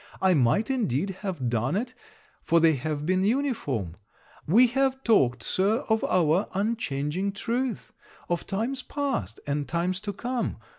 [0.19, 1.93] I might, indeed have done it,
[2.41, 3.97] for they have been uniform.
[4.47, 7.93] We have talked, Sir, of our unchanging truth.
[8.27, 10.57] Of times past, and times to come.